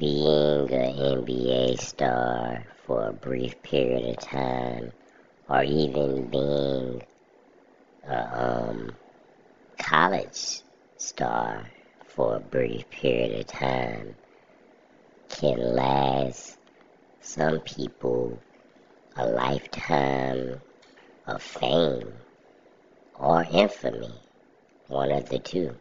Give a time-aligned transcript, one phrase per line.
[0.00, 4.90] being an NBA star for a brief period of time,
[5.46, 7.02] or even being
[8.08, 8.96] a um,
[9.78, 10.62] college
[10.96, 11.66] star
[12.06, 14.14] for a brief period of time
[15.28, 16.56] can last
[17.20, 18.42] some people
[19.18, 20.62] a lifetime
[21.26, 22.10] of fame
[23.16, 24.14] or infamy,
[24.86, 25.74] one of the two.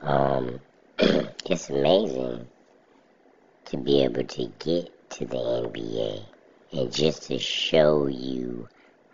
[0.00, 0.60] Um,
[1.00, 2.46] it's amazing
[3.70, 6.24] to be able to get to the NBA
[6.72, 8.66] and just to show you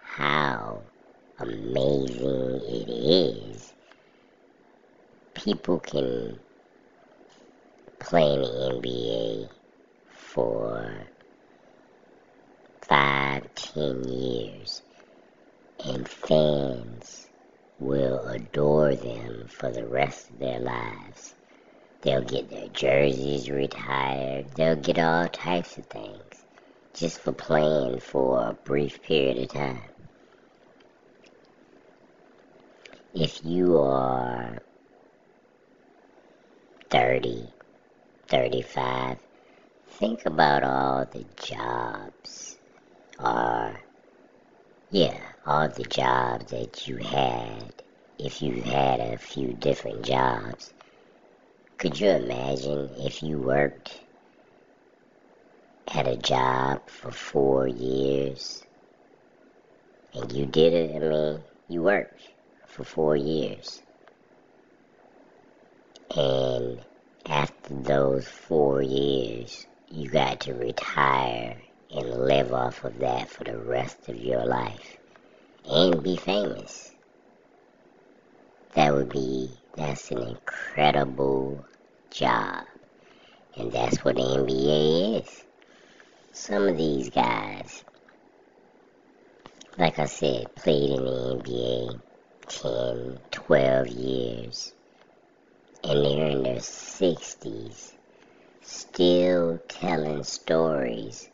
[0.02, 0.80] how
[1.38, 3.74] amazing it is.
[5.34, 6.38] People can
[7.98, 9.50] play in the NBA
[10.08, 10.90] for
[12.80, 14.80] five, ten years,
[15.84, 17.26] and fans
[17.78, 21.34] will adore them for the rest of their lives.
[22.02, 24.54] They'll get their jerseys retired.
[24.54, 26.44] They'll get all types of things
[26.94, 29.82] just for playing for a brief period of time.
[33.14, 34.58] If you are
[36.90, 37.48] 30,
[38.28, 39.18] 35,
[39.88, 42.56] think about all the jobs
[43.18, 43.80] or
[44.90, 47.82] yeah, all the jobs that you had
[48.18, 50.72] if you've had a few different jobs
[51.78, 54.00] could you imagine if you worked
[55.94, 58.62] at a job for four years
[60.14, 60.96] and you did it?
[60.96, 62.22] I mean, you worked
[62.66, 63.82] for four years.
[66.16, 66.80] And
[67.26, 71.60] after those four years, you got to retire
[71.90, 74.96] and live off of that for the rest of your life
[75.68, 76.92] and be famous.
[78.74, 81.64] That would be that's an incredible
[82.10, 82.64] job.
[83.56, 85.44] And that's what the NBA is.
[86.32, 87.84] Some of these guys,
[89.78, 92.00] like I said, played in the NBA
[92.48, 94.72] 10, 12 years.
[95.84, 97.92] And they're in their 60s,
[98.62, 101.28] still telling stories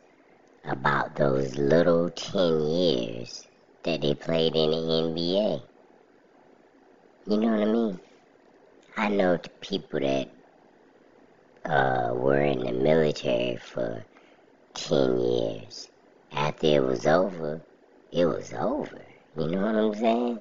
[0.65, 3.47] about those little 10 years
[3.83, 5.61] that they played in the NBA.
[7.25, 7.99] You know what I mean?
[8.95, 10.29] I know the people that
[11.65, 14.05] uh, were in the military for
[14.75, 15.89] 10 years.
[16.31, 17.61] After it was over,
[18.11, 19.01] it was over.
[19.35, 20.39] You know what I'm saying?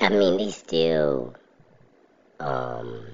[0.00, 1.34] I mean, they still
[2.40, 3.06] um,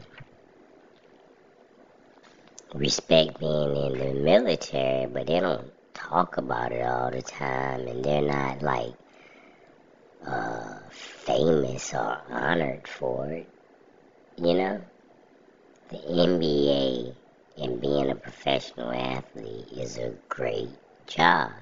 [2.75, 8.05] respect being in the military, but they don't talk about it all the time, and
[8.05, 8.94] they're not like
[10.27, 10.79] uh,
[11.30, 13.48] famous or honored for it.
[14.36, 14.80] You know?
[15.91, 17.14] The NBA
[17.58, 20.70] and being a professional athlete is a great
[21.06, 21.52] job.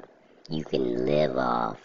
[0.48, 1.80] You can live off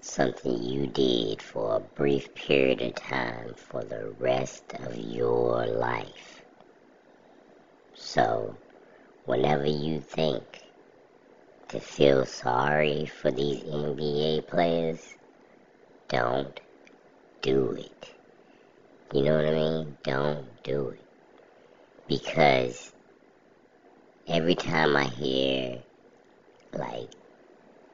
[0.00, 6.42] something you did for a brief period of time for the rest of your life.
[7.94, 8.56] So,
[9.26, 10.42] whenever you think
[11.68, 15.14] to feel sorry for these NBA players,
[16.08, 16.60] don't
[17.44, 18.08] do it.
[19.12, 19.98] You know what I mean?
[20.02, 21.04] Don't do it.
[22.08, 22.90] Because
[24.26, 25.82] every time I hear
[26.72, 27.10] like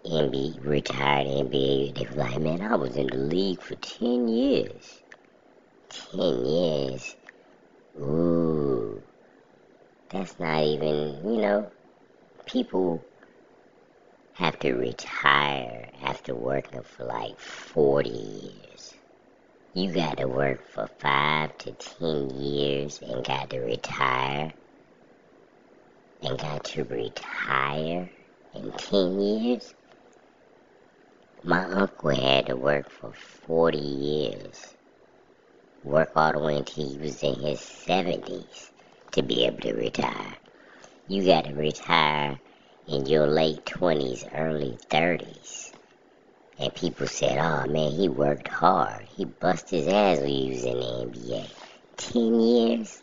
[0.06, 5.02] NBA retired NBA, they were like, man, I was in the league for ten years.
[5.88, 7.16] Ten years.
[7.96, 9.02] Ooh.
[10.10, 11.72] That's not even, you know,
[12.46, 13.04] people
[14.34, 18.94] have to retire after working for like 40 years.
[19.72, 24.52] You got to work for five to ten years and got to retire.
[26.22, 28.10] And got to retire
[28.52, 29.72] in ten years?
[31.44, 34.74] My uncle had to work for 40 years.
[35.84, 38.70] Work all the way until he was in his 70s
[39.12, 40.36] to be able to retire.
[41.06, 42.40] You got to retire
[42.88, 45.69] in your late 20s, early 30s.
[46.60, 49.06] And people said, oh man, he worked hard.
[49.16, 51.50] He busted his ass when he was in the NBA.
[51.96, 53.02] 10 years?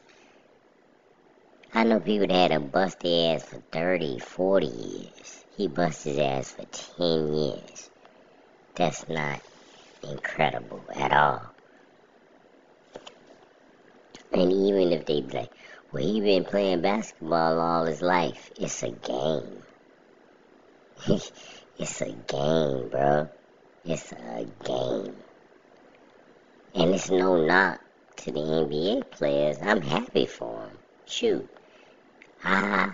[1.74, 5.44] I know people that had to bust their ass for 30, 40 years.
[5.56, 7.89] He busted his ass for 10 years.
[8.75, 9.42] That's not
[10.04, 11.42] incredible at all.
[14.33, 15.50] And even if they like,
[15.92, 19.63] well, he been playing basketball all his life, it's a game.
[21.80, 23.30] it's a game, bro.
[23.89, 25.16] It's a game.
[26.75, 27.80] And it's no knock
[28.18, 30.78] to the NBA players, I'm happy for them.
[31.06, 31.48] Shoot,
[32.44, 32.92] I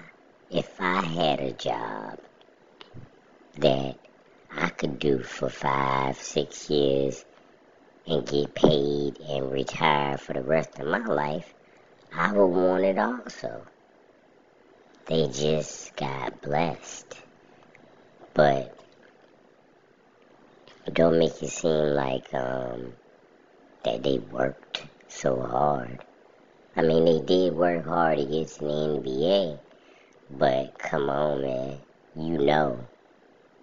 [0.51, 2.19] if I had a job
[3.57, 3.97] that
[4.51, 7.25] I could do for five, six years
[8.05, 11.51] and get paid and retire for the rest of my life,
[12.15, 13.65] I would want it also.
[15.07, 17.15] They just got blessed.
[18.35, 18.82] But
[20.91, 22.93] don't make it seem like um,
[23.83, 26.03] that they worked so hard.
[26.75, 29.59] I mean, they did work hard to get to the NBA,
[30.31, 31.77] but come on, man.
[32.15, 32.85] You know,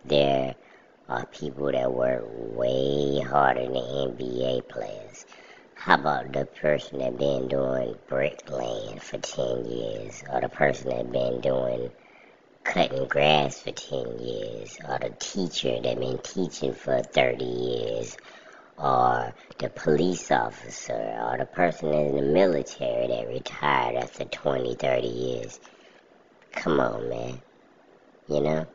[0.05, 0.55] there
[1.09, 5.27] are people that work way harder than NBA players.
[5.75, 11.13] How about the person that been doing bricklaying for 10 years, or the person that
[11.13, 11.91] been doing
[12.65, 18.17] cutting grass for 10 years, or the teacher that been teaching for 30 years,
[18.79, 25.07] or the police officer, or the person in the military that retired after 20, 30
[25.07, 25.61] years.
[26.53, 27.41] Come on, man.
[28.29, 28.67] You know?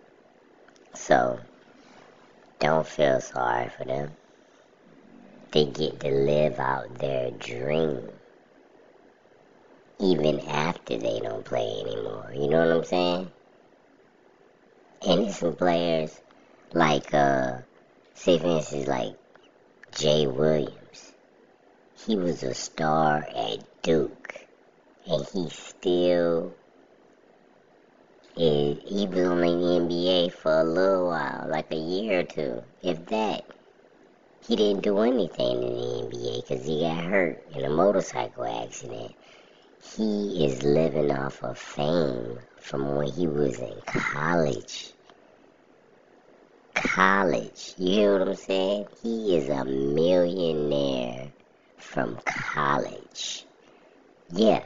[0.94, 1.40] So,
[2.60, 4.12] don't feel sorry for them.
[5.52, 8.10] They get to live out their dream.
[10.00, 12.32] Even after they don't play anymore.
[12.34, 13.32] You know what I'm saying?
[15.06, 16.19] Some players
[16.74, 17.60] like, uh,
[18.16, 19.16] say for instance, like
[19.96, 21.13] Jay Williams.
[22.07, 24.34] He was a star at Duke.
[25.06, 26.56] And he still
[28.36, 32.24] is, he was only in the NBA for a little while, like a year or
[32.24, 33.46] two, if that.
[34.48, 39.13] He didn't do anything in the NBA because he got hurt in a motorcycle accident.
[39.96, 44.94] He is living off of fame from when he was in college
[46.86, 47.74] college.
[47.78, 48.88] You hear what I'm saying?
[49.02, 51.32] He is a millionaire
[51.78, 53.44] from college.
[54.32, 54.64] Yeah,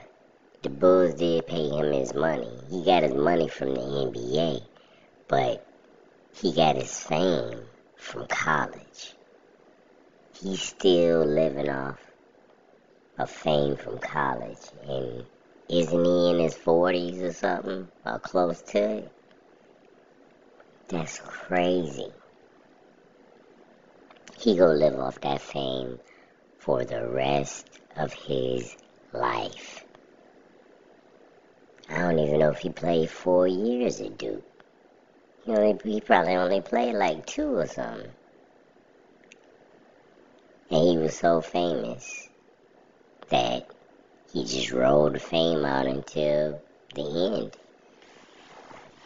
[0.62, 2.51] the Bulls did pay him his money.
[2.69, 4.62] He got his money from the NBA,
[5.30, 5.66] but
[6.33, 7.62] he got his fame
[7.95, 9.16] from college.
[10.42, 12.00] He's still living off
[13.18, 14.66] of fame from college.
[14.88, 15.25] And
[15.69, 17.88] isn't he in his 40s or something?
[18.06, 19.12] Or close to it?
[20.89, 22.07] That's crazy.
[24.39, 26.00] He gonna live off that fame
[26.57, 28.75] for the rest of his
[29.13, 29.86] life.
[31.89, 34.44] I don't even know if he played four years at Duke.
[35.45, 38.09] He, only, he probably only played like two or something.
[40.71, 42.30] And he was so famous
[43.30, 43.68] that
[44.33, 46.59] he just rolled fame out until
[46.95, 47.03] the
[47.38, 47.57] end.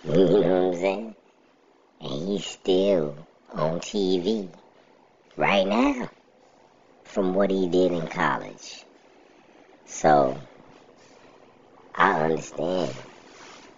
[0.05, 1.15] You know what I'm saying?
[2.03, 3.15] And he's still
[3.53, 4.49] on TV
[5.37, 6.09] right now
[7.05, 8.83] from what he did in college.
[9.85, 10.37] So
[11.95, 12.93] I understand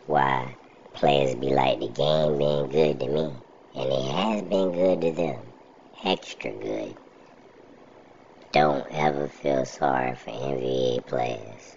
[0.07, 0.55] why
[0.93, 3.33] players be like the game being good to me.
[3.75, 5.41] And it has been good to them.
[6.03, 6.95] Extra good.
[8.53, 11.74] Don't ever feel sorry for NBA players.